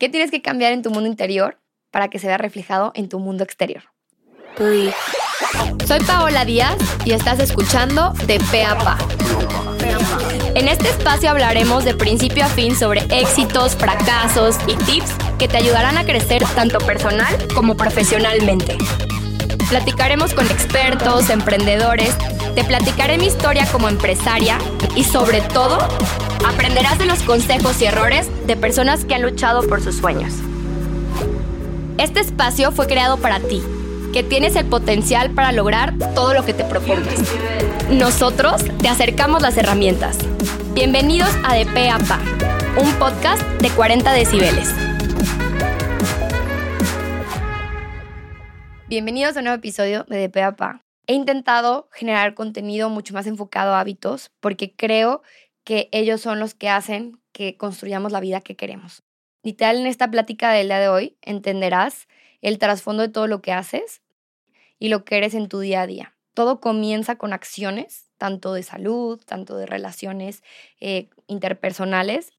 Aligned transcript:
¿Qué 0.00 0.08
tienes 0.08 0.30
que 0.30 0.40
cambiar 0.40 0.72
en 0.72 0.80
tu 0.80 0.90
mundo 0.90 1.10
interior 1.10 1.58
para 1.90 2.08
que 2.08 2.18
se 2.18 2.26
vea 2.26 2.38
reflejado 2.38 2.90
en 2.94 3.10
tu 3.10 3.18
mundo 3.18 3.44
exterior? 3.44 3.82
Soy 4.56 6.00
Paola 6.06 6.46
Díaz 6.46 6.78
y 7.04 7.12
estás 7.12 7.38
escuchando 7.38 8.14
De 8.26 8.40
Pe 8.50 8.64
a 8.64 8.78
Pa. 8.78 8.96
En 10.54 10.68
este 10.68 10.88
espacio 10.88 11.28
hablaremos 11.28 11.84
de 11.84 11.94
principio 11.94 12.46
a 12.46 12.48
fin 12.48 12.74
sobre 12.74 13.02
éxitos, 13.10 13.76
fracasos 13.76 14.56
y 14.66 14.74
tips 14.76 15.12
que 15.38 15.48
te 15.48 15.58
ayudarán 15.58 15.98
a 15.98 16.04
crecer 16.04 16.42
tanto 16.54 16.78
personal 16.78 17.36
como 17.54 17.76
profesionalmente. 17.76 18.78
Platicaremos 19.68 20.32
con 20.32 20.46
expertos, 20.46 21.28
emprendedores, 21.28 22.16
te 22.54 22.64
platicaré 22.64 23.18
mi 23.18 23.26
historia 23.26 23.66
como 23.70 23.88
empresaria 23.88 24.58
y 24.96 25.04
sobre 25.04 25.40
todo 25.40 25.78
aprenderás 26.46 26.98
de 26.98 27.06
los 27.06 27.22
consejos 27.22 27.80
y 27.80 27.86
errores 27.86 28.28
de 28.46 28.56
personas 28.56 29.04
que 29.04 29.14
han 29.14 29.22
luchado 29.22 29.66
por 29.66 29.82
sus 29.82 29.96
sueños. 29.96 30.32
Este 31.98 32.20
espacio 32.20 32.72
fue 32.72 32.86
creado 32.86 33.18
para 33.18 33.40
ti, 33.40 33.62
que 34.12 34.22
tienes 34.22 34.56
el 34.56 34.66
potencial 34.66 35.30
para 35.30 35.52
lograr 35.52 35.94
todo 36.14 36.34
lo 36.34 36.44
que 36.44 36.54
te 36.54 36.64
propongas. 36.64 37.20
Nosotros 37.90 38.64
te 38.80 38.88
acercamos 38.88 39.42
las 39.42 39.56
herramientas. 39.56 40.18
Bienvenidos 40.72 41.30
a 41.44 41.54
De 41.54 41.66
Pe 41.66 41.90
a 41.90 41.98
Pa, 41.98 42.18
un 42.80 42.92
podcast 42.94 43.42
de 43.60 43.68
40 43.70 44.12
decibeles. 44.12 44.72
Bienvenidos 48.88 49.36
a 49.36 49.40
un 49.40 49.44
nuevo 49.44 49.58
episodio 49.58 50.04
de 50.08 50.28
De 50.28 50.52
Pa. 50.52 50.82
He 51.10 51.14
intentado 51.14 51.88
generar 51.90 52.34
contenido 52.36 52.88
mucho 52.88 53.14
más 53.14 53.26
enfocado 53.26 53.74
a 53.74 53.80
hábitos 53.80 54.30
porque 54.38 54.76
creo 54.76 55.22
que 55.64 55.88
ellos 55.90 56.20
son 56.20 56.38
los 56.38 56.54
que 56.54 56.68
hacen 56.68 57.20
que 57.32 57.56
construyamos 57.56 58.12
la 58.12 58.20
vida 58.20 58.42
que 58.42 58.54
queremos. 58.54 59.02
Literal, 59.42 59.78
en 59.78 59.88
esta 59.88 60.08
plática 60.08 60.52
del 60.52 60.68
día 60.68 60.78
de 60.78 60.88
hoy 60.88 61.16
entenderás 61.22 62.06
el 62.42 62.58
trasfondo 62.58 63.02
de 63.02 63.08
todo 63.08 63.26
lo 63.26 63.42
que 63.42 63.50
haces 63.50 64.02
y 64.78 64.88
lo 64.88 65.04
que 65.04 65.16
eres 65.16 65.34
en 65.34 65.48
tu 65.48 65.58
día 65.58 65.80
a 65.82 65.88
día. 65.88 66.14
Todo 66.32 66.60
comienza 66.60 67.16
con 67.16 67.32
acciones, 67.32 68.08
tanto 68.16 68.52
de 68.52 68.62
salud, 68.62 69.20
tanto 69.26 69.56
de 69.56 69.66
relaciones 69.66 70.44
eh, 70.78 71.10
interpersonales, 71.26 72.30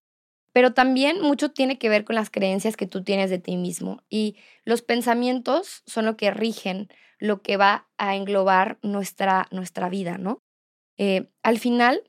pero 0.53 0.73
también 0.73 1.21
mucho 1.21 1.52
tiene 1.52 1.77
que 1.77 1.89
ver 1.89 2.03
con 2.03 2.16
las 2.16 2.30
creencias 2.30 2.75
que 2.75 2.88
tú 2.88 3.03
tienes 3.03 3.30
de 3.30 3.39
ti 3.39 3.57
mismo. 3.57 4.02
Y 4.09 4.35
los 4.66 4.81
pensamientos 4.81 5.83
son 5.85 6.05
lo 6.05 6.17
que 6.17 6.31
rigen, 6.31 6.89
lo 7.19 7.41
que 7.41 7.58
va 7.58 7.88
a 7.97 8.16
englobar 8.16 8.77
nuestra, 8.81 9.47
nuestra 9.52 9.89
vida, 9.89 10.17
¿no? 10.17 10.41
Eh, 10.97 11.30
al 11.43 11.58
final, 11.58 12.03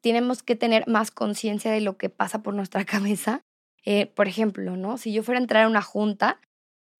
tenemos 0.00 0.42
que 0.42 0.56
tener 0.56 0.86
más 0.88 1.10
conciencia 1.10 1.70
de 1.72 1.80
lo 1.80 1.96
que 1.96 2.10
pasa 2.10 2.42
por 2.42 2.54
nuestra 2.54 2.84
cabeza. 2.86 3.42
Eh, 3.84 4.06
por 4.06 4.28
ejemplo, 4.28 4.76
¿no? 4.76 4.98
Si 4.98 5.12
yo 5.12 5.22
fuera 5.22 5.38
a 5.38 5.42
entrar 5.42 5.64
a 5.64 5.68
una 5.68 5.82
junta 5.82 6.40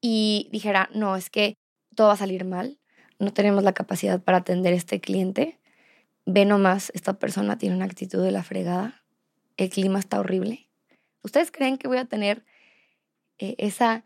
y 0.00 0.48
dijera, 0.50 0.88
no, 0.94 1.14
es 1.16 1.30
que 1.30 1.54
todo 1.94 2.08
va 2.08 2.14
a 2.14 2.16
salir 2.16 2.44
mal, 2.44 2.78
no 3.18 3.32
tenemos 3.32 3.62
la 3.62 3.72
capacidad 3.72 4.20
para 4.20 4.38
atender 4.38 4.72
a 4.72 4.76
este 4.76 5.00
cliente, 5.00 5.60
ve 6.26 6.44
nomás, 6.44 6.90
esta 6.94 7.18
persona 7.18 7.58
tiene 7.58 7.76
una 7.76 7.84
actitud 7.84 8.22
de 8.22 8.32
la 8.32 8.42
fregada, 8.42 9.01
el 9.56 9.70
clima 9.70 9.98
está 9.98 10.20
horrible. 10.20 10.68
¿Ustedes 11.22 11.50
creen 11.50 11.78
que 11.78 11.88
voy 11.88 11.98
a 11.98 12.04
tener 12.04 12.44
eh, 13.38 13.54
esa, 13.58 14.04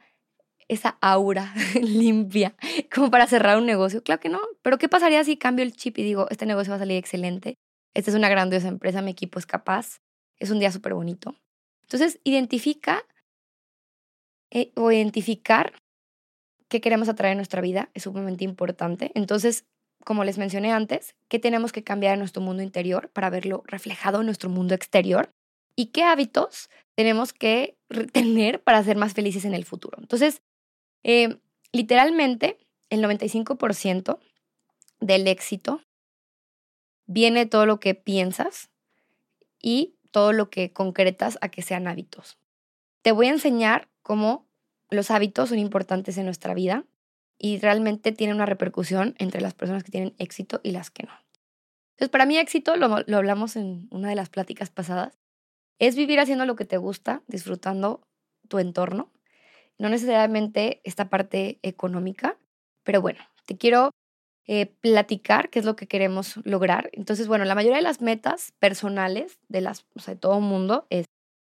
esa 0.69 0.98
aura 1.00 1.55
limpia 1.80 2.55
como 2.94 3.11
para 3.11 3.27
cerrar 3.27 3.58
un 3.58 3.67
negocio? 3.67 4.02
Claro 4.02 4.20
que 4.20 4.28
no, 4.28 4.41
pero 4.62 4.78
¿qué 4.78 4.89
pasaría 4.89 5.24
si 5.24 5.36
cambio 5.36 5.64
el 5.64 5.72
chip 5.72 5.98
y 5.98 6.02
digo, 6.02 6.27
este 6.30 6.47
negocio 6.47 6.70
va 6.70 6.77
a 6.77 6.80
salir 6.80 6.97
excelente? 6.97 7.56
esta 7.97 8.11
es 8.11 8.17
una 8.17 8.28
grandiosa 8.28 8.69
empresa, 8.69 9.00
mi 9.00 9.11
equipo 9.11 9.39
es 9.39 9.47
capaz, 9.47 10.02
es 10.39 10.50
un 10.50 10.58
día 10.58 10.70
súper 10.70 10.92
bonito. 10.92 11.34
Entonces, 11.84 12.20
identifica 12.24 13.02
eh, 14.50 14.70
o 14.77 14.92
identificar 14.92 15.72
qué 16.69 16.83
queremos 16.83 17.08
atraer 17.08 17.33
en 17.33 17.39
nuestra 17.39 17.62
vida 17.62 17.89
es 17.94 18.02
sumamente 18.02 18.44
importante. 18.44 19.12
Entonces, 19.14 19.64
como 20.05 20.24
les 20.24 20.36
mencioné 20.36 20.72
antes, 20.72 21.14
qué 21.28 21.39
tenemos 21.39 21.73
que 21.73 21.84
cambiar 21.84 22.13
en 22.13 22.18
nuestro 22.18 22.42
mundo 22.42 22.63
interior 22.63 23.11
para 23.14 23.30
verlo 23.30 23.63
reflejado 23.67 24.20
en 24.20 24.27
nuestro 24.27 24.51
mundo 24.51 24.74
exterior 24.74 25.30
y 25.77 25.87
qué 25.87 26.03
hábitos 26.03 26.70
tenemos 26.95 27.33
que 27.33 27.77
tener 28.13 28.63
para 28.63 28.83
ser 28.83 28.97
más 28.97 29.13
felices 29.13 29.45
en 29.45 29.55
el 29.55 29.64
futuro. 29.64 29.98
Entonces, 30.01 30.42
eh, 31.05 31.39
literalmente, 31.73 32.59
el 32.91 33.03
95% 33.03 34.19
del 35.01 35.29
éxito 35.29 35.83
viene 37.07 37.47
todo 37.47 37.67
lo 37.67 37.79
que 37.79 37.95
piensas 37.95 38.70
y 39.61 39.95
todo 40.11 40.33
lo 40.33 40.51
que 40.51 40.73
concretas 40.73 41.39
a 41.41 41.51
que 41.51 41.63
sean 41.63 41.87
hábitos. 41.87 42.39
Te 43.03 43.13
voy 43.13 43.27
a 43.27 43.31
enseñar 43.31 43.89
cómo 44.03 44.47
los 44.91 45.11
hábitos 45.11 45.51
son 45.51 45.58
importantes 45.58 46.17
en 46.17 46.25
nuestra 46.25 46.55
vida 46.55 46.85
y 47.39 47.58
realmente 47.58 48.13
tienen 48.13 48.37
una 48.37 48.47
repercusión 48.47 49.14
entre 49.19 49.41
las 49.41 49.53
personas 49.53 49.85
que 49.85 49.91
tienen 49.91 50.14
éxito 50.19 50.61
y 50.63 50.70
las 50.70 50.91
que 50.91 51.03
no. 51.03 51.13
Entonces, 51.91 52.11
para 52.11 52.27
mí 52.27 52.39
éxito, 52.39 52.77
lo, 52.77 52.89
lo 53.07 53.17
hablamos 53.17 53.57
en 53.57 53.89
una 53.91 54.08
de 54.08 54.14
las 54.14 54.29
pláticas 54.29 54.70
pasadas, 54.70 55.19
es 55.79 55.97
vivir 55.97 56.20
haciendo 56.20 56.47
lo 56.47 56.57
que 56.57 56.64
te 56.64 56.77
gusta, 56.77 57.23
disfrutando 57.27 58.03
tu 58.48 58.59
entorno, 58.59 59.13
no 59.79 59.89
necesariamente 59.89 60.81
esta 60.85 61.09
parte 61.09 61.59
económica, 61.63 62.39
pero 62.83 63.01
bueno, 63.01 63.20
te 63.45 63.57
quiero 63.57 63.91
eh, 64.47 64.67
platicar 64.67 65.51
qué 65.51 65.59
es 65.59 65.64
lo 65.64 65.77
que 65.77 65.89
queremos 65.89 66.37
lograr. 66.45 66.89
Entonces, 66.92 67.29
bueno, 67.29 67.45
la 67.45 67.55
mayoría 67.55 67.79
de 67.79 67.83
las 67.83 68.01
metas 68.01 68.53
personales 68.59 69.39
de, 69.48 69.61
las, 69.61 69.87
o 69.95 70.01
sea, 70.01 70.14
de 70.14 70.20
todo 70.20 70.41
mundo 70.41 70.87
es, 70.89 71.07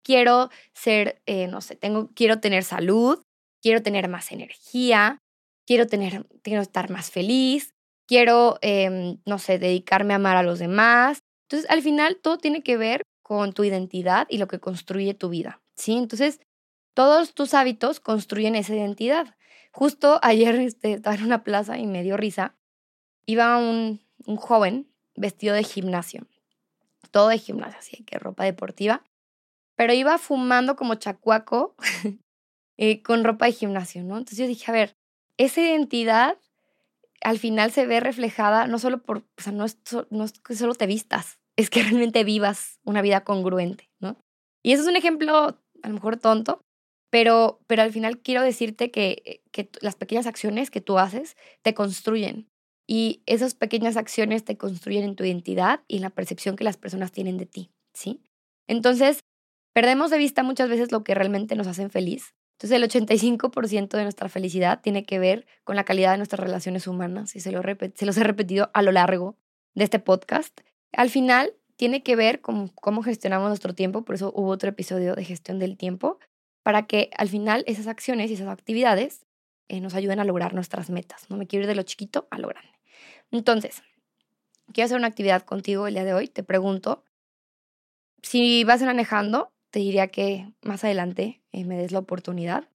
quiero 0.04 0.50
ser, 0.74 1.22
eh, 1.26 1.48
no 1.48 1.62
sé, 1.62 1.76
tengo, 1.76 2.10
quiero 2.14 2.40
tener 2.40 2.64
salud, 2.64 3.24
quiero 3.62 3.82
tener 3.82 4.08
más 4.10 4.32
energía, 4.32 5.20
quiero, 5.66 5.88
tener, 5.88 6.28
quiero 6.44 6.62
estar 6.62 6.90
más 6.90 7.12
feliz, 7.12 7.74
quiero, 8.08 8.58
em, 8.62 9.20
no 9.26 9.40
sé, 9.40 9.58
dedicarme 9.58 10.14
a 10.14 10.18
amar 10.18 10.38
a 10.38 10.44
los 10.44 10.60
demás. 10.60 11.20
Entonces, 11.50 11.70
al 11.70 11.82
final, 11.82 12.20
todo 12.22 12.38
tiene 12.38 12.62
que 12.62 12.78
ver 12.78 13.04
con 13.32 13.54
tu 13.54 13.64
identidad 13.64 14.28
y 14.30 14.40
lo 14.40 14.50
que 14.50 14.60
construye 14.60 15.14
tu 15.14 15.30
vida, 15.30 15.62
¿sí? 15.74 15.94
Entonces, 15.94 16.42
todos 16.94 17.34
tus 17.34 17.54
hábitos 17.54 18.02
construyen 18.02 18.56
esa 18.56 18.76
identidad. 18.76 19.38
Justo 19.72 20.20
ayer 20.22 20.56
este, 20.56 20.92
estaba 20.96 21.16
en 21.16 21.24
una 21.24 21.42
plaza 21.46 21.78
y 21.78 21.88
me 21.88 22.04
dio 22.04 22.18
risa 22.18 22.58
iba 23.26 23.58
un, 23.58 24.02
un 24.26 24.36
joven 24.36 24.92
vestido 25.16 25.56
de 25.56 25.64
gimnasio, 25.64 26.28
todo 27.10 27.30
de 27.30 27.38
gimnasio, 27.38 27.80
así 27.80 28.04
que 28.04 28.20
ropa 28.20 28.44
deportiva, 28.44 29.02
pero 29.76 29.94
iba 29.94 30.18
fumando 30.18 30.76
como 30.76 30.96
chacuaco 30.96 31.78
eh, 32.76 33.02
con 33.02 33.24
ropa 33.24 33.46
de 33.46 33.54
gimnasio, 33.54 34.04
¿no? 34.04 34.18
Entonces 34.18 34.40
yo 34.40 34.46
dije, 34.46 34.70
a 34.70 34.74
ver, 34.74 34.98
esa 35.38 35.62
identidad 35.62 36.38
al 37.22 37.40
final 37.40 37.72
se 37.72 37.86
ve 37.86 38.02
reflejada 38.02 38.68
no 38.68 38.78
solo 38.78 39.02
por, 39.02 39.20
o 39.20 39.42
sea, 39.42 39.54
no 39.54 39.64
es, 39.64 39.78
no 40.10 40.26
es 40.26 40.34
que 40.34 40.54
solo 40.54 40.76
te 40.76 40.86
vistas, 40.86 41.40
es 41.58 41.70
que 41.70 41.84
realmente 41.84 42.24
vivas 42.24 42.80
una 42.84 43.02
vida 43.02 43.24
congruente, 43.24 43.90
¿no? 44.00 44.18
Y 44.64 44.74
eso 44.74 44.84
es 44.84 44.90
un 44.90 44.96
ejemplo 44.96 45.58
a 45.84 45.88
lo 45.88 45.94
mejor 45.94 46.18
tonto, 46.18 46.64
pero, 47.10 47.60
pero 47.68 47.82
al 47.82 47.92
final 47.92 48.20
quiero 48.20 48.42
decirte 48.42 48.92
que, 48.92 49.42
que 49.52 49.70
las 49.82 49.96
pequeñas 49.96 50.28
acciones 50.28 50.72
que 50.72 50.82
tú 50.82 51.00
haces 51.00 51.36
te 51.62 51.74
construyen 51.74 52.48
y 52.88 53.24
esas 53.26 53.56
pequeñas 53.56 53.98
acciones 53.98 54.44
te 54.44 54.58
construyen 54.58 55.04
en 55.04 55.16
tu 55.16 55.24
identidad 55.24 55.82
y 55.88 55.98
en 55.98 56.02
la 56.02 56.10
percepción 56.10 56.56
que 56.56 56.64
las 56.64 56.78
personas 56.78 57.12
tienen 57.12 57.38
de 57.38 57.46
ti, 57.46 57.72
¿sí? 57.94 58.22
Entonces, 58.68 59.22
perdemos 59.74 60.12
de 60.12 60.18
vista 60.18 60.44
muchas 60.44 60.70
veces 60.70 60.92
lo 60.92 61.04
que 61.04 61.16
realmente 61.16 61.56
nos 61.56 61.68
hacen 61.68 61.90
feliz. 61.90 62.36
Entonces, 62.58 62.78
el 62.78 62.84
85% 62.84 63.98
de 63.98 64.04
nuestra 64.04 64.30
felicidad 64.30 64.82
tiene 64.82 65.04
que 65.04 65.20
ver 65.20 65.48
con 65.64 65.76
la 65.76 65.84
calidad 65.84 66.12
de 66.12 66.18
nuestras 66.18 66.40
relaciones 66.40 66.86
humanas 66.86 67.36
y 67.36 67.40
se, 67.40 67.52
lo 67.52 67.62
se 67.96 68.06
los 68.06 68.18
he 68.18 68.24
repetido 68.24 68.70
a 68.74 68.82
lo 68.82 68.92
largo 68.92 69.36
de 69.74 69.84
este 69.84 70.00
podcast. 70.00 70.62
Al 70.94 71.10
final, 71.10 71.54
tiene 71.76 72.04
que 72.04 72.16
ver 72.16 72.42
con 72.42 72.68
cómo 72.68 73.02
gestionamos 73.02 73.48
nuestro 73.48 73.74
tiempo, 73.74 74.04
por 74.04 74.16
eso 74.16 74.32
hubo 74.36 74.50
otro 74.50 74.70
episodio 74.70 75.16
de 75.16 75.26
gestión 75.26 75.58
del 75.58 75.78
tiempo, 75.78 76.20
para 76.64 76.86
que 76.86 77.10
al 77.18 77.28
final 77.28 77.64
esas 77.66 77.88
acciones 77.88 78.30
y 78.30 78.36
esas 78.36 78.50
actividades 78.50 79.26
eh, 79.68 79.80
nos 79.82 79.96
ayuden 79.96 80.20
a 80.20 80.26
lograr 80.26 80.54
nuestras 80.54 80.90
metas. 80.90 81.30
No 81.30 81.38
me 81.38 81.48
quiero 81.48 81.64
ir 81.64 81.68
de 81.68 81.76
lo 81.76 81.84
chiquito 81.84 82.28
a 82.30 82.38
lo 82.38 82.50
grande. 82.50 82.70
Entonces, 83.32 83.82
quiero 84.74 84.86
hacer 84.86 84.98
una 84.98 85.08
actividad 85.08 85.44
contigo 85.44 85.88
el 85.88 85.96
día 85.96 86.04
de 86.04 86.14
hoy. 86.14 86.28
Te 86.28 86.44
pregunto, 86.44 87.04
si 88.22 88.64
vas 88.64 88.82
manejando, 88.82 89.52
te 89.72 89.80
diría 89.80 90.10
que 90.10 90.54
más 90.62 90.84
adelante 90.84 91.42
eh, 91.52 91.66
me 91.66 91.78
des 91.78 91.92
la 91.92 92.00
oportunidad. 92.00 92.70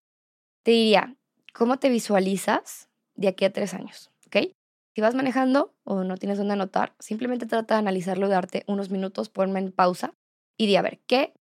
Te 0.63 0.73
diría, 0.73 1.15
¿cómo 1.53 1.79
te 1.79 1.91
visualizas 1.91 2.89
de 3.15 3.29
aquí 3.29 3.45
a 3.45 3.53
tres 3.53 3.73
años? 3.75 4.11
¿Ok? 4.27 4.49
Si 4.97 5.03
vas 5.03 5.15
manejando 5.15 5.75
o 5.85 6.05
no 6.05 6.17
tienes 6.17 6.39
dónde 6.39 6.55
anotar, 6.55 6.95
simplemente 7.01 7.45
trata 7.45 7.75
de 7.75 7.81
analizarlo, 7.81 8.29
darte 8.29 8.65
unos 8.67 8.89
minutos, 8.89 9.29
ponme 9.29 9.59
en 9.59 9.71
pausa 9.71 10.15
y 10.57 10.67
di 10.67 10.77
a 10.77 10.81
ver 10.81 11.01
qué 11.07 11.35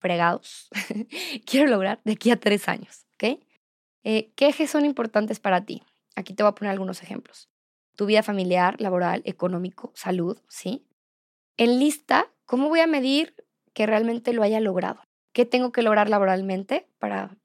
fregados 0.00 0.68
quiero 1.46 1.70
lograr 1.70 2.00
de 2.02 2.14
aquí 2.14 2.32
a 2.32 2.40
tres 2.40 2.66
años. 2.66 3.06
¿Ok? 3.14 3.38
Eh, 4.02 4.32
¿Qué 4.34 4.48
ejes 4.48 4.68
son 4.68 4.84
importantes 4.84 5.38
para 5.38 5.64
ti? 5.64 5.84
Aquí 6.16 6.34
te 6.34 6.42
voy 6.42 6.50
a 6.50 6.56
poner 6.56 6.72
algunos 6.72 7.04
ejemplos 7.04 7.48
tu 7.94 8.06
vida 8.06 8.24
familiar, 8.24 8.80
laboral, 8.80 9.22
económico, 9.26 9.92
salud, 9.94 10.40
¿sí? 10.48 10.84
En 11.56 11.78
lista, 11.78 12.32
¿cómo 12.46 12.68
voy 12.68 12.80
a 12.80 12.88
medir 12.88 13.36
que 13.74 13.86
realmente 13.86 14.32
lo 14.32 14.42
haya 14.42 14.58
logrado? 14.58 15.02
qué 15.32 15.46
tengo 15.46 15.70
que 15.70 15.82
lograr 15.82 16.10
laboralmente 16.10 16.88
para, 16.98 17.36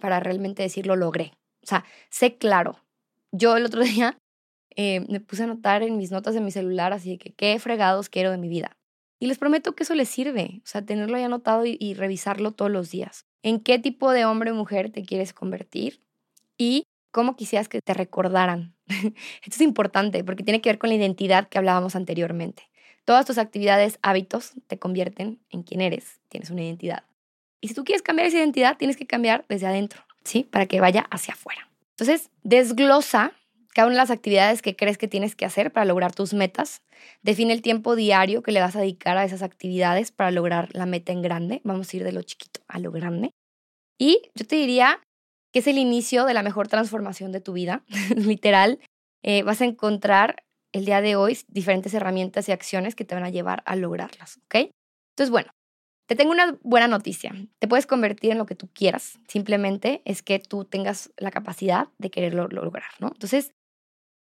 para 0.00 0.20
realmente 0.20 0.62
decir 0.62 0.86
lo 0.86 0.96
logré. 0.96 1.34
O 1.62 1.66
sea, 1.66 1.84
sé 2.08 2.38
claro. 2.38 2.80
Yo 3.30 3.58
el 3.58 3.66
otro 3.66 3.82
día 3.84 4.18
eh, 4.76 5.00
me 5.08 5.20
puse 5.20 5.42
a 5.42 5.46
anotar 5.46 5.82
en 5.82 5.96
mis 5.96 6.10
notas 6.10 6.34
de 6.34 6.40
mi 6.40 6.50
celular 6.50 6.92
así 6.92 7.18
que 7.18 7.32
qué 7.32 7.58
fregados 7.58 8.08
quiero 8.08 8.30
de 8.30 8.38
mi 8.38 8.48
vida. 8.48 8.76
Y 9.18 9.26
les 9.26 9.38
prometo 9.38 9.74
que 9.74 9.82
eso 9.82 9.94
les 9.94 10.08
sirve, 10.08 10.60
o 10.62 10.66
sea, 10.66 10.84
tenerlo 10.84 11.16
ahí 11.16 11.22
anotado 11.22 11.64
y, 11.64 11.76
y 11.80 11.94
revisarlo 11.94 12.52
todos 12.52 12.70
los 12.70 12.90
días. 12.90 13.24
¿En 13.42 13.60
qué 13.60 13.78
tipo 13.78 14.12
de 14.12 14.26
hombre 14.26 14.50
o 14.50 14.54
mujer 14.54 14.90
te 14.90 15.02
quieres 15.02 15.32
convertir? 15.32 16.02
Y 16.58 16.84
cómo 17.16 17.34
quisieras 17.34 17.68
que 17.70 17.80
te 17.80 17.94
recordaran. 17.94 18.74
Esto 18.86 19.14
es 19.46 19.60
importante 19.62 20.22
porque 20.22 20.44
tiene 20.44 20.60
que 20.60 20.68
ver 20.68 20.78
con 20.78 20.90
la 20.90 20.96
identidad 20.96 21.48
que 21.48 21.56
hablábamos 21.56 21.96
anteriormente. 21.96 22.68
Todas 23.06 23.24
tus 23.24 23.38
actividades, 23.38 23.98
hábitos, 24.02 24.52
te 24.66 24.78
convierten 24.78 25.40
en 25.48 25.62
quien 25.62 25.80
eres. 25.80 26.20
Tienes 26.28 26.50
una 26.50 26.62
identidad. 26.62 27.04
Y 27.62 27.68
si 27.68 27.74
tú 27.74 27.84
quieres 27.84 28.02
cambiar 28.02 28.26
esa 28.26 28.36
identidad, 28.36 28.76
tienes 28.76 28.98
que 28.98 29.06
cambiar 29.06 29.46
desde 29.48 29.66
adentro, 29.66 30.02
¿sí? 30.24 30.42
Para 30.42 30.66
que 30.66 30.80
vaya 30.80 31.06
hacia 31.10 31.32
afuera. 31.32 31.70
Entonces, 31.92 32.28
desglosa 32.42 33.32
cada 33.76 33.88
una 33.88 33.96
de 33.96 34.00
las 34.00 34.10
actividades 34.10 34.62
que 34.62 34.74
crees 34.74 34.96
que 34.96 35.06
tienes 35.06 35.36
que 35.36 35.44
hacer 35.44 35.70
para 35.70 35.84
lograr 35.84 36.14
tus 36.14 36.32
metas. 36.32 36.80
Define 37.20 37.52
el 37.52 37.60
tiempo 37.60 37.94
diario 37.94 38.42
que 38.42 38.50
le 38.50 38.62
vas 38.62 38.74
a 38.74 38.80
dedicar 38.80 39.18
a 39.18 39.24
esas 39.26 39.42
actividades 39.42 40.12
para 40.12 40.30
lograr 40.30 40.70
la 40.72 40.86
meta 40.86 41.12
en 41.12 41.20
grande. 41.20 41.60
Vamos 41.62 41.92
a 41.92 41.96
ir 41.98 42.02
de 42.02 42.12
lo 42.12 42.22
chiquito 42.22 42.62
a 42.68 42.78
lo 42.78 42.90
grande. 42.90 43.32
Y 43.98 44.22
yo 44.34 44.46
te 44.46 44.56
diría 44.56 45.02
que 45.52 45.58
es 45.58 45.66
el 45.66 45.76
inicio 45.76 46.24
de 46.24 46.32
la 46.32 46.42
mejor 46.42 46.68
transformación 46.68 47.32
de 47.32 47.42
tu 47.42 47.52
vida. 47.52 47.84
Literal, 48.16 48.78
eh, 49.22 49.42
vas 49.42 49.60
a 49.60 49.66
encontrar 49.66 50.42
el 50.72 50.86
día 50.86 51.02
de 51.02 51.16
hoy 51.16 51.36
diferentes 51.46 51.92
herramientas 51.92 52.48
y 52.48 52.52
acciones 52.52 52.94
que 52.94 53.04
te 53.04 53.14
van 53.14 53.24
a 53.24 53.30
llevar 53.30 53.62
a 53.66 53.76
lograrlas, 53.76 54.38
¿ok? 54.46 54.70
Entonces, 55.10 55.30
bueno, 55.30 55.50
te 56.08 56.16
tengo 56.16 56.30
una 56.30 56.58
buena 56.62 56.88
noticia. 56.88 57.34
Te 57.58 57.68
puedes 57.68 57.86
convertir 57.86 58.30
en 58.30 58.38
lo 58.38 58.46
que 58.46 58.54
tú 58.54 58.70
quieras. 58.72 59.18
Simplemente 59.28 60.00
es 60.06 60.22
que 60.22 60.38
tú 60.38 60.64
tengas 60.64 61.12
la 61.18 61.30
capacidad 61.30 61.88
de 61.98 62.10
quererlo 62.10 62.48
lograr, 62.48 62.90
¿no? 63.00 63.08
Entonces, 63.08 63.52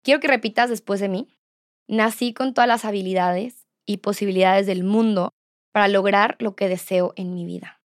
Quiero 0.03 0.21
que 0.21 0.29
repitas 0.29 0.71
después 0.71 1.01
de 1.01 1.09
mí. 1.09 1.29
Nací 1.87 2.35
con 2.35 2.55
todas 2.55 2.69
las 2.69 2.85
habilidades 2.85 3.67
y 3.87 3.99
posibilidades 3.99 4.67
del 4.67 4.85
mundo 4.85 5.33
para 5.73 5.89
lograr 5.89 6.37
lo 6.39 6.55
que 6.55 6.69
deseo 6.69 7.13
en 7.17 7.35
mi 7.35 7.45
vida. 7.45 7.81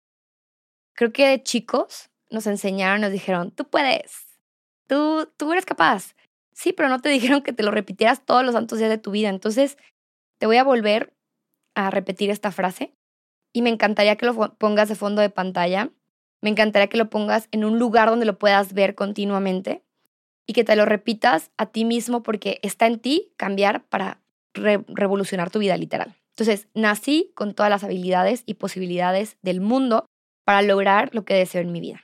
Creo 0.94 1.12
que 1.12 1.42
chicos 1.44 2.10
nos 2.30 2.48
enseñaron, 2.48 3.02
nos 3.02 3.12
dijeron, 3.12 3.52
tú 3.52 3.70
puedes, 3.70 4.40
tú, 4.88 5.32
tú 5.38 5.52
eres 5.52 5.66
capaz. 5.66 6.16
Sí, 6.54 6.74
pero 6.74 6.90
no 6.90 7.00
te 7.00 7.10
dijeron 7.10 7.42
que 7.42 7.54
te 7.54 7.64
lo 7.64 7.72
repitieras 7.72 8.26
todos 8.26 8.44
los 8.44 8.54
santos 8.54 8.80
días 8.80 8.90
de 8.90 8.98
tu 8.98 9.12
vida. 9.12 9.30
Entonces, 9.30 9.78
te 10.40 10.46
voy 10.46 10.58
a 10.58 10.64
volver 10.64 11.14
a 11.76 11.90
repetir 11.92 12.30
esta 12.30 12.52
frase 12.52 12.96
y 13.54 13.62
me 13.62 13.70
encantaría 13.70 14.16
que 14.16 14.26
lo 14.26 14.56
pongas 14.58 14.90
de 14.90 14.96
fondo 14.96 15.22
de 15.22 15.30
pantalla. 15.30 15.92
Me 16.42 16.50
encantaría 16.50 16.88
que 16.88 16.98
lo 16.98 17.10
pongas 17.10 17.48
en 17.52 17.66
un 17.66 17.78
lugar 17.78 18.10
donde 18.10 18.26
lo 18.26 18.40
puedas 18.40 18.74
ver 18.74 18.96
continuamente 18.96 19.84
y 20.52 20.54
que 20.54 20.66
te 20.66 20.76
lo 20.76 20.84
repitas 20.84 21.50
a 21.56 21.68
ti 21.68 21.86
mismo 21.86 22.24
porque 22.24 22.60
está 22.62 22.86
en 22.86 23.00
ti 23.00 23.32
cambiar 23.38 23.86
para 23.86 24.20
revolucionar 24.54 25.50
tu 25.50 25.60
vida 25.60 25.78
literal. 25.78 26.18
Entonces, 26.32 26.68
nací 26.74 27.32
con 27.36 27.54
todas 27.54 27.70
las 27.70 27.86
habilidades 27.86 28.44
y 28.46 28.56
posibilidades 28.56 29.38
del 29.42 29.62
mundo 29.62 30.08
para 30.44 30.62
lograr 30.62 31.16
lo 31.16 31.24
que 31.24 31.36
deseo 31.36 31.62
en 31.62 31.72
mi 31.72 31.80
vida. 31.80 32.04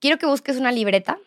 Quiero 0.00 0.18
que 0.18 0.26
busques 0.26 0.56
una 0.56 0.72
libreta 0.72 1.20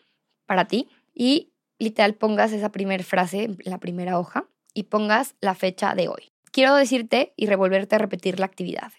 para 0.44 0.66
ti 0.66 0.90
y 1.14 1.54
literal 1.78 2.12
pongas 2.12 2.52
esa 2.52 2.70
primera 2.70 3.02
frase 3.02 3.44
en 3.44 3.56
la 3.64 3.78
primera 3.78 4.18
hoja 4.18 4.46
y 4.74 4.82
pongas 4.82 5.36
la 5.40 5.54
fecha 5.54 5.94
de 5.94 6.08
hoy. 6.08 6.32
Quiero 6.52 6.74
decirte 6.74 7.32
y 7.34 7.46
revolverte 7.46 7.94
a 7.94 7.98
repetir 7.98 8.38
la 8.38 8.44
actividad. 8.44 8.92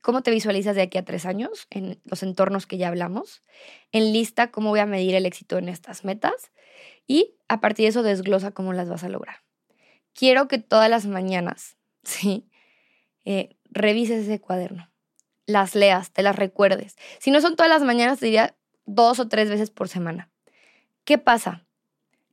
¿Cómo 0.00 0.22
te 0.22 0.30
visualizas 0.30 0.76
de 0.76 0.82
aquí 0.82 0.96
a 0.96 1.04
tres 1.04 1.26
años 1.26 1.66
en 1.70 2.00
los 2.04 2.22
entornos 2.22 2.66
que 2.66 2.78
ya 2.78 2.86
hablamos? 2.86 3.42
En 3.90 4.12
lista, 4.12 4.52
¿cómo 4.52 4.70
voy 4.70 4.78
a 4.78 4.86
medir 4.86 5.16
el 5.16 5.26
éxito 5.26 5.58
en 5.58 5.68
estas 5.68 6.04
metas? 6.04 6.52
Y 7.06 7.34
a 7.48 7.60
partir 7.60 7.84
de 7.84 7.90
eso 7.90 8.02
desglosa 8.02 8.50
cómo 8.50 8.72
las 8.72 8.88
vas 8.88 9.04
a 9.04 9.08
lograr. 9.08 9.36
Quiero 10.14 10.48
que 10.48 10.58
todas 10.58 10.90
las 10.90 11.06
mañanas, 11.06 11.76
¿sí? 12.02 12.48
Eh, 13.24 13.56
revises 13.70 14.24
ese 14.24 14.40
cuaderno, 14.40 14.88
las 15.46 15.74
leas, 15.74 16.10
te 16.12 16.22
las 16.22 16.36
recuerdes. 16.36 16.96
Si 17.18 17.30
no 17.30 17.40
son 17.40 17.56
todas 17.56 17.70
las 17.70 17.82
mañanas, 17.82 18.20
diría 18.20 18.56
dos 18.84 19.18
o 19.18 19.28
tres 19.28 19.50
veces 19.50 19.70
por 19.70 19.88
semana. 19.88 20.30
¿Qué 21.04 21.18
pasa? 21.18 21.64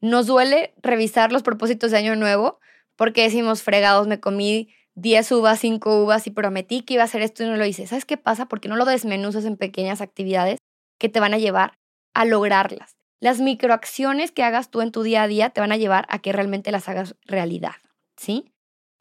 Nos 0.01 0.27
duele 0.27 0.73
revisar 0.81 1.31
los 1.31 1.43
propósitos 1.43 1.91
de 1.91 1.97
año 1.97 2.15
nuevo 2.15 2.59
porque 2.95 3.23
decimos 3.23 3.63
fregados, 3.63 4.07
me 4.07 4.19
comí 4.19 4.69
10 4.95 5.31
uvas, 5.31 5.59
5 5.59 6.03
uvas 6.03 6.27
y 6.27 6.31
prometí 6.31 6.81
que 6.81 6.95
iba 6.95 7.03
a 7.03 7.05
hacer 7.05 7.21
esto 7.21 7.43
y 7.43 7.47
no 7.47 7.57
lo 7.57 7.65
hice. 7.65 7.87
¿Sabes 7.87 8.05
qué 8.05 8.17
pasa? 8.17 8.47
Porque 8.47 8.69
no 8.69 8.75
lo 8.75 8.85
desmenuzas 8.85 9.45
en 9.45 9.57
pequeñas 9.57 10.01
actividades 10.01 10.59
que 10.97 11.09
te 11.09 11.19
van 11.19 11.33
a 11.33 11.37
llevar 11.37 11.79
a 12.13 12.25
lograrlas. 12.25 12.95
Las 13.23 13.39
microacciones 13.39 14.33
que 14.33 14.43
hagas 14.43 14.69
tú 14.69 14.81
en 14.81 14.91
tu 14.91 15.01
día 15.01 15.23
a 15.23 15.29
día 15.29 15.49
te 15.51 15.61
van 15.61 15.71
a 15.71 15.77
llevar 15.77 16.05
a 16.09 16.19
que 16.19 16.33
realmente 16.33 16.73
las 16.73 16.89
hagas 16.89 17.15
realidad, 17.23 17.75
¿sí? 18.17 18.51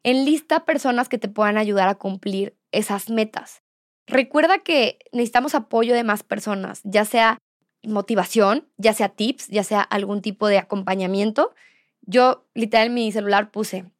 Enlista 0.01 0.63
personas 0.63 1.09
que 1.09 1.17
te 1.17 1.27
puedan 1.27 1.57
ayudar 1.57 1.89
a 1.89 1.95
cumplir 1.95 2.55
esas 2.71 3.09
metas. 3.09 3.63
Recuerda 4.07 4.59
que 4.59 4.97
necesitamos 5.11 5.55
apoyo 5.55 5.93
de 5.93 6.05
más 6.05 6.23
personas, 6.23 6.79
ya 6.85 7.03
sea 7.03 7.37
motivación, 7.83 8.65
ya 8.77 8.93
sea 8.93 9.09
tips, 9.09 9.49
ya 9.49 9.65
sea 9.65 9.81
algún 9.81 10.21
tipo 10.21 10.47
de 10.47 10.57
acompañamiento. 10.57 11.53
Yo 11.99 12.45
literal 12.53 12.87
en 12.87 12.93
mi 12.93 13.11
celular 13.11 13.51
puse 13.51 13.91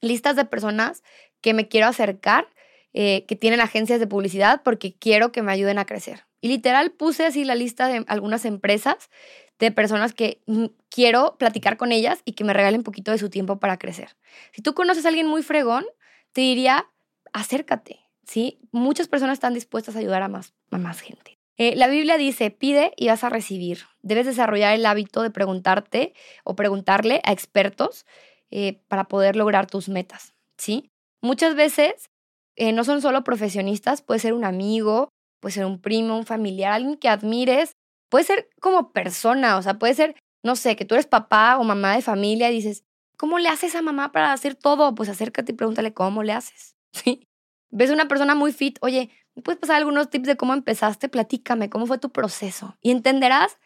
listas 0.00 0.34
de 0.34 0.46
personas 0.46 1.04
que 1.40 1.54
me 1.54 1.68
quiero 1.68 1.86
acercar, 1.86 2.48
eh, 2.92 3.24
que 3.28 3.36
tienen 3.36 3.60
agencias 3.60 4.00
de 4.00 4.08
publicidad 4.08 4.62
porque 4.64 4.96
quiero 4.96 5.30
que 5.30 5.42
me 5.42 5.52
ayuden 5.52 5.78
a 5.78 5.84
crecer. 5.84 6.26
Y 6.40 6.48
literal 6.48 6.90
puse 6.90 7.26
así 7.26 7.44
la 7.44 7.54
lista 7.54 7.86
de 7.86 8.04
algunas 8.08 8.44
empresas 8.44 9.10
de 9.60 9.70
personas 9.70 10.14
que 10.14 10.40
quiero 10.88 11.36
platicar 11.38 11.76
con 11.76 11.92
ellas 11.92 12.22
y 12.24 12.32
que 12.32 12.44
me 12.44 12.54
regalen 12.54 12.82
poquito 12.82 13.12
de 13.12 13.18
su 13.18 13.28
tiempo 13.28 13.60
para 13.60 13.78
crecer. 13.78 14.16
Si 14.52 14.62
tú 14.62 14.74
conoces 14.74 15.04
a 15.04 15.08
alguien 15.08 15.26
muy 15.26 15.42
fregón, 15.42 15.84
te 16.32 16.40
diría, 16.40 16.88
acércate, 17.32 18.00
¿sí? 18.24 18.58
Muchas 18.72 19.06
personas 19.06 19.34
están 19.34 19.54
dispuestas 19.54 19.94
a 19.94 19.98
ayudar 19.98 20.22
a 20.22 20.28
más, 20.28 20.54
a 20.70 20.78
más 20.78 21.00
gente. 21.00 21.38
Eh, 21.58 21.76
la 21.76 21.88
Biblia 21.88 22.16
dice, 22.16 22.50
pide 22.50 22.94
y 22.96 23.08
vas 23.08 23.22
a 23.22 23.28
recibir. 23.28 23.80
Debes 24.00 24.24
desarrollar 24.24 24.74
el 24.74 24.86
hábito 24.86 25.20
de 25.20 25.30
preguntarte 25.30 26.14
o 26.42 26.56
preguntarle 26.56 27.20
a 27.24 27.32
expertos 27.32 28.06
eh, 28.50 28.80
para 28.88 29.04
poder 29.04 29.36
lograr 29.36 29.66
tus 29.66 29.90
metas, 29.90 30.32
¿sí? 30.56 30.90
Muchas 31.20 31.54
veces 31.54 32.08
eh, 32.56 32.72
no 32.72 32.82
son 32.82 33.02
solo 33.02 33.24
profesionistas, 33.24 34.00
puede 34.00 34.20
ser 34.20 34.32
un 34.32 34.44
amigo, 34.44 35.10
puede 35.38 35.52
ser 35.52 35.66
un 35.66 35.82
primo, 35.82 36.16
un 36.16 36.24
familiar, 36.24 36.72
alguien 36.72 36.96
que 36.96 37.10
admires 37.10 37.74
Puede 38.10 38.24
ser 38.24 38.50
como 38.60 38.92
persona, 38.92 39.56
o 39.56 39.62
sea, 39.62 39.78
puede 39.78 39.94
ser, 39.94 40.14
no 40.42 40.56
sé, 40.56 40.76
que 40.76 40.84
tú 40.84 40.94
eres 40.94 41.06
papá 41.06 41.56
o 41.58 41.64
mamá 41.64 41.94
de 41.94 42.02
familia 42.02 42.50
y 42.50 42.54
dices, 42.54 42.84
¿cómo 43.16 43.38
le 43.38 43.48
haces 43.48 43.74
a 43.74 43.82
mamá 43.82 44.12
para 44.12 44.32
hacer 44.32 44.54
todo? 44.54 44.94
Pues 44.94 45.08
acércate 45.08 45.52
y 45.52 45.54
pregúntale 45.54 45.94
cómo 45.94 46.22
le 46.22 46.32
haces, 46.32 46.76
¿sí? 46.92 47.26
Ves 47.70 47.90
una 47.90 48.08
persona 48.08 48.34
muy 48.34 48.52
fit, 48.52 48.78
oye, 48.82 49.10
¿me 49.36 49.42
puedes 49.42 49.60
pasar 49.60 49.76
algunos 49.76 50.10
tips 50.10 50.26
de 50.26 50.36
cómo 50.36 50.52
empezaste? 50.52 51.08
Platícame, 51.08 51.70
¿cómo 51.70 51.86
fue 51.86 51.98
tu 51.98 52.10
proceso? 52.10 52.76
Y 52.82 52.90
entenderás 52.90 53.58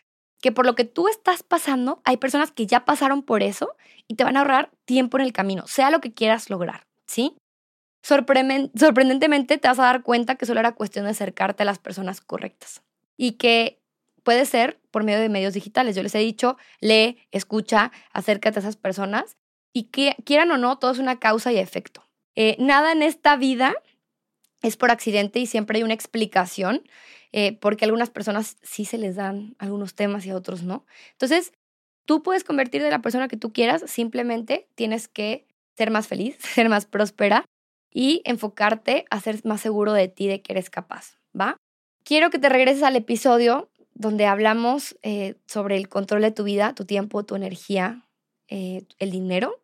que 0.42 0.52
por 0.52 0.66
lo 0.66 0.75
que 0.75 0.85
tú 0.85 1.09
estás 1.09 1.42
pasando, 1.42 2.02
hay 2.04 2.19
personas 2.19 2.52
que 2.52 2.66
ya 2.66 2.85
pasaron 2.85 3.23
por 3.23 3.42
eso 3.42 3.75
y 4.07 4.16
te 4.16 4.25
van 4.25 4.37
a 4.37 4.40
ahorrar 4.40 4.71
tiempo 4.85 5.16
en 5.16 5.25
el 5.25 5.33
camino, 5.33 5.66
sea 5.66 5.90
lo 5.90 6.02
que 6.02 6.12
quieras 6.12 6.50
lograr, 6.50 6.87
¿sí? 7.07 7.35
Sorprendentemente 8.02 9.57
te 9.57 9.69
vas 9.69 9.78
a 9.78 9.85
dar 9.85 10.02
cuenta 10.02 10.35
que 10.35 10.45
solo 10.45 10.61
era 10.61 10.73
cuestión 10.73 11.07
de 11.07 11.12
acercarte 11.12 11.62
a 11.62 11.66
las 11.66 11.78
personas 11.78 12.21
correctas 12.21 12.83
y 13.16 13.33
que 13.33 13.80
puede 14.25 14.47
ser 14.47 14.81
por 14.90 15.04
medio 15.04 15.21
de 15.21 15.28
medios 15.28 15.54
digitales. 15.54 15.95
Yo 15.95 16.02
les 16.02 16.14
he 16.14 16.19
dicho, 16.19 16.57
lee, 16.81 17.19
escucha, 17.31 17.93
acércate 18.12 18.59
a 18.59 18.62
esas 18.62 18.76
personas 18.76 19.37
y 19.73 19.85
que 19.85 20.16
quieran 20.25 20.50
o 20.50 20.59
no, 20.59 20.78
todo 20.78 20.90
es 20.90 20.99
una 20.99 21.21
causa 21.21 21.52
y 21.52 21.59
efecto. 21.59 22.04
Eh, 22.35 22.57
nada 22.59 22.90
en 22.90 23.02
esta 23.02 23.37
vida 23.37 23.75
es 24.62 24.76
por 24.76 24.90
accidente 24.90 25.38
y 25.38 25.47
siempre 25.47 25.78
hay 25.78 25.83
una 25.85 25.95
explicación, 25.95 26.83
eh, 27.33 27.52
porque 27.61 27.85
a 27.85 27.87
algunas 27.87 28.11
personas 28.11 28.57
sí 28.62 28.85
se 28.85 28.99
les 28.99 29.16
dan 29.16 29.54
algunos 29.59 29.95
temas 29.95 30.25
y 30.26 30.31
a 30.31 30.37
otros 30.37 30.62
no. 30.62 30.87
Entonces, 31.12 31.52
tú 32.07 32.23
puedes 32.23 32.45
convertirte 32.45 32.87
en 32.87 32.93
la 32.93 33.02
persona 33.02 33.28
que 33.28 33.37
tú 33.37 33.52
quieras, 33.52 33.85
simplemente 33.87 34.69
tienes 34.75 35.07
que 35.09 35.47
ser 35.76 35.90
más 35.90 36.07
feliz, 36.07 36.37
ser 36.40 36.69
más 36.69 36.87
próspera 36.87 37.45
y 37.93 38.23
enfocarte 38.25 39.04
a 39.11 39.21
ser 39.21 39.45
más 39.45 39.61
seguro 39.61 39.93
de 39.93 40.09
ti, 40.09 40.26
de 40.26 40.40
que 40.43 40.52
eres 40.52 40.71
capaz, 40.71 41.19
¿va? 41.38 41.57
Quiero 42.04 42.31
que 42.31 42.38
te 42.38 42.49
regreses 42.49 42.83
al 42.83 42.97
episodio 42.97 43.71
donde 43.95 44.27
hablamos 44.27 44.97
eh, 45.03 45.37
sobre 45.47 45.77
el 45.77 45.89
control 45.89 46.23
de 46.23 46.31
tu 46.31 46.45
vida, 46.45 46.75
tu 46.75 46.85
tiempo, 46.85 47.25
tu 47.25 47.37
energía, 47.37 48.07
eh, 48.49 48.87
el 48.99 49.11
dinero. 49.11 49.61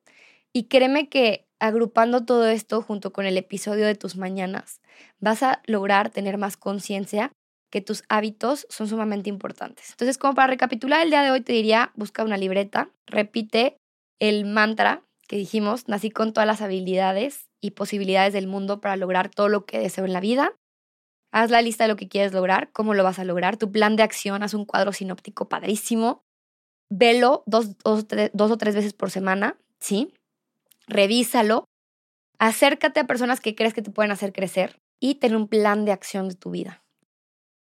Y 0.53 0.65
créeme 0.65 1.09
que 1.09 1.47
agrupando 1.59 2.25
todo 2.25 2.49
esto 2.49 2.83
junto 2.83 3.13
con 3.13 3.27
el 3.27 3.37
episodio 3.37 3.87
de 3.87 3.95
tus 3.95 4.17
mañanas, 4.17 4.81
vas 5.19 5.43
a 5.43 5.63
lograr 5.67 6.11
tener 6.11 6.39
más 6.39 6.57
conciencia 6.57 7.33
que 7.71 7.81
tus 7.81 8.03
hábitos 8.09 8.67
son 8.69 8.89
sumamente 8.89 9.29
importantes. 9.29 9.91
Entonces, 9.91 10.19
como 10.19 10.35
para 10.35 10.49
recapitular 10.49 11.03
el 11.03 11.11
día 11.11 11.23
de 11.23 11.31
hoy, 11.31 11.41
te 11.41 11.53
diría, 11.53 11.93
busca 11.95 12.25
una 12.25 12.37
libreta, 12.37 12.91
repite 13.07 13.77
el 14.19 14.45
mantra 14.45 15.05
que 15.29 15.37
dijimos, 15.37 15.87
nací 15.87 16.11
con 16.11 16.33
todas 16.33 16.47
las 16.49 16.61
habilidades 16.61 17.49
y 17.61 17.71
posibilidades 17.71 18.33
del 18.33 18.49
mundo 18.49 18.81
para 18.81 18.97
lograr 18.97 19.29
todo 19.29 19.49
lo 19.49 19.65
que 19.65 19.79
deseo 19.79 20.05
en 20.05 20.13
la 20.13 20.21
vida. 20.21 20.53
Haz 21.33 21.51
la 21.51 21.63
lista 21.63 21.85
de 21.85 21.89
lo 21.89 21.97
que 21.97 22.09
quieres 22.09 22.33
lograr, 22.33 22.71
cómo 22.73 22.95
lo 22.95 23.05
vas 23.05 23.19
a 23.19 23.25
lograr, 23.25 23.57
tu 23.57 23.71
plan 23.71 23.97
de 23.97 24.03
acción, 24.03 24.43
haz 24.43 24.55
un 24.55 24.65
cuadro 24.65 24.93
sinóptico 24.93 25.49
padrísimo. 25.49 26.23
Velo 26.91 27.45
dos, 27.47 27.77
o 27.85 28.03
tres 28.05 28.75
veces 28.75 28.95
por 28.95 29.11
semana, 29.11 29.57
¿sí? 29.79 30.13
Revísalo. 30.89 31.65
Acércate 32.39 33.01
a 33.01 33.07
personas 33.07 33.41
que 33.41 33.55
crees 33.55 33.75
que 33.75 33.83
te 33.83 33.93
pueden 33.93 34.11
hacer 34.11 34.33
crecer 34.33 34.81
y 34.99 35.17
ten 35.17 35.37
un 35.37 35.47
plan 35.47 35.85
de 35.85 35.93
acción 35.93 36.29
de 36.29 36.35
tu 36.35 36.51
vida. 36.51 36.83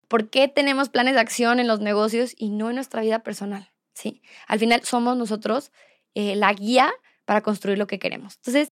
¿Por 0.08 0.30
qué 0.30 0.48
tenemos 0.48 0.88
planes 0.88 1.14
de 1.14 1.20
acción 1.20 1.60
en 1.60 1.68
los 1.68 1.78
negocios 1.80 2.34
y 2.36 2.50
no 2.50 2.70
en 2.70 2.74
nuestra 2.74 3.02
vida 3.02 3.22
personal? 3.22 3.70
¿Sí? 3.94 4.20
Al 4.48 4.58
final 4.58 4.82
somos 4.82 5.16
nosotros 5.16 5.70
eh, 6.14 6.34
la 6.34 6.52
guía 6.52 6.92
para 7.24 7.42
construir 7.42 7.78
lo 7.78 7.86
que 7.86 8.00
queremos. 8.00 8.34
Entonces, 8.38 8.68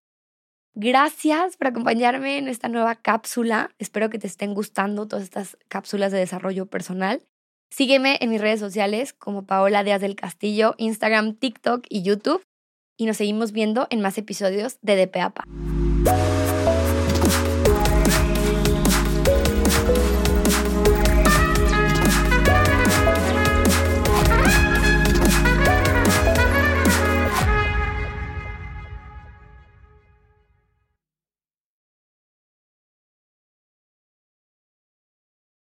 gracias 0.75 1.56
por 1.56 1.68
acompañarme 1.68 2.38
en 2.38 2.48
esta 2.48 2.68
nueva 2.68 2.94
cápsula. 2.94 3.70
Espero 3.78 4.10
que 4.10 4.18
te 4.18 4.26
estén 4.26 4.54
gustando 4.54 5.06
todas 5.06 5.25
estas 5.25 5.56
cápsulas 5.68 6.12
de 6.12 6.18
desarrollo 6.18 6.66
personal. 6.66 7.22
Sígueme 7.70 8.18
en 8.20 8.30
mis 8.30 8.40
redes 8.40 8.60
sociales 8.60 9.12
como 9.12 9.44
Paola 9.44 9.84
Díaz 9.84 10.00
del 10.00 10.16
Castillo, 10.16 10.75
Instagram, 10.78 11.34
TikTok 11.34 11.84
y 11.88 12.02
YouTube. 12.02 12.42
Y 12.96 13.06
nos 13.06 13.18
seguimos 13.18 13.52
viendo 13.52 13.87
en 13.90 14.00
más 14.00 14.18
episodios 14.18 14.78
de 14.82 15.06
DPAPA. 15.06 15.44